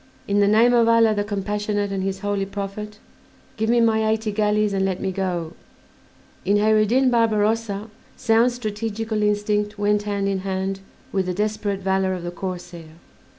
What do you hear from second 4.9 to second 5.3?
me